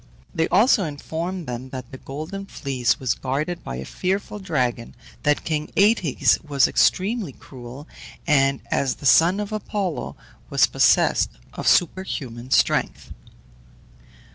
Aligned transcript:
They 0.33 0.47
also 0.47 0.83
informed 0.85 1.45
them 1.45 1.69
that 1.69 1.91
the 1.91 1.99
Golden 1.99 2.47
Fleece 2.47 2.99
was 2.99 3.13
guarded 3.13 3.63
by 3.63 3.75
a 3.75 3.85
fearful 3.85 4.39
dragon, 4.39 4.95
that 5.21 5.43
king 5.43 5.67
Aëtes 5.77 6.43
was 6.43 6.67
extremely 6.67 7.33
cruel, 7.33 7.87
and, 8.25 8.61
as 8.71 8.95
the 8.95 9.05
son 9.05 9.39
of 9.39 9.51
Apollo, 9.51 10.15
was 10.49 10.65
possessed 10.65 11.29
of 11.53 11.67
superhuman 11.67 12.49
strength. 12.49 13.13